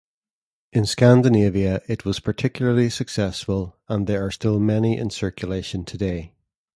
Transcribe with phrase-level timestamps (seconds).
[0.73, 6.33] In Scandinavia it was particularly successful, and there are still many in circulation today.